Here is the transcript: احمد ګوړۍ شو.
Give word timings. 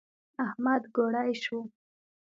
احمد 0.45 0.83
ګوړۍ 0.95 1.31
شو. 1.43 1.59